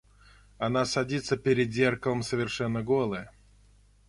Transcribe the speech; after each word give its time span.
Она 0.57 0.85
садится 0.85 1.37
перед 1.37 1.71
зеркалом 1.71 2.23
совершенно 2.23 2.81
голая... 2.81 3.31